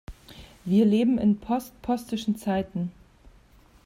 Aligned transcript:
Wir 0.65 0.83
leben 0.83 1.19
in 1.19 1.37
postpostischen 1.37 2.35
Zeiten. 2.35 2.91